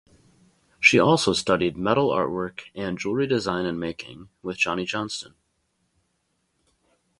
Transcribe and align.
She 0.79 0.97
also 0.97 1.31
studied 1.31 1.77
metal 1.77 2.09
artwork 2.09 2.61
and 2.73 2.97
jewellery 2.97 3.27
design 3.27 3.67
and 3.67 3.79
making 3.79 4.29
with 4.41 4.57
Johnny 4.57 4.83
Johnstone. 4.83 5.35